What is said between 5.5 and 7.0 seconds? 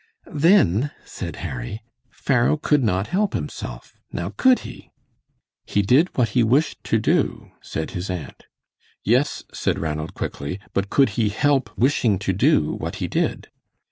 "He did what he wished to